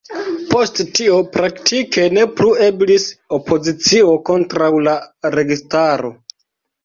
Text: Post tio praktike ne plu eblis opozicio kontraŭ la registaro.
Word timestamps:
Post 0.51 0.79
tio 0.99 1.17
praktike 1.33 2.05
ne 2.19 2.23
plu 2.39 2.47
eblis 2.69 3.05
opozicio 3.39 4.15
kontraŭ 4.31 4.71
la 4.87 4.95
registaro. 5.37 6.11